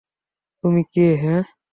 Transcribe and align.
তুমি 0.63 0.81
কে 0.93 1.05
হে? 1.21 1.35